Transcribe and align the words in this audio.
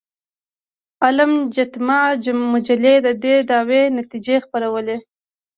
المجتمع 1.09 1.97
مجلې 2.53 2.95
د 3.05 3.07
دې 3.23 3.35
دعوې 3.49 3.81
نتیجې 3.97 4.35
خپرولې. 4.45 4.97